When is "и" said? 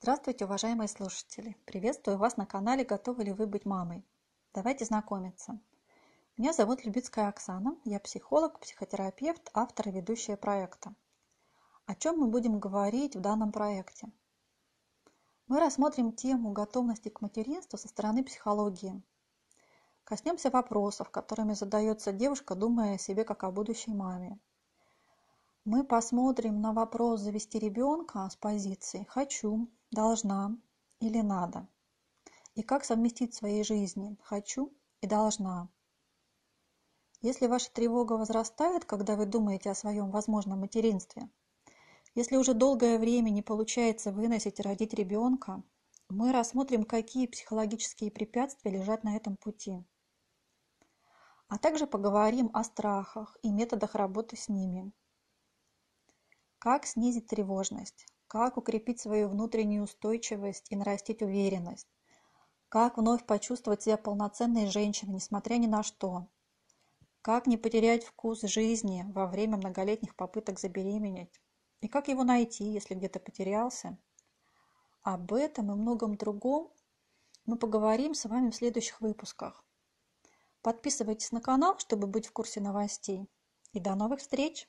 9.88-9.90, 32.54-32.62, 35.02-35.06, 44.60-44.62, 53.42-53.50, 60.70-60.76, 71.80-71.88, 75.70-75.74, 83.72-83.80